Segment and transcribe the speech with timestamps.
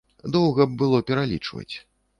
[0.35, 1.75] Доўга б было пералічваць.